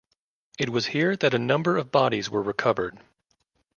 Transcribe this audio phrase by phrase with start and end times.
[0.57, 2.97] It was here that a number of bodies were recovered.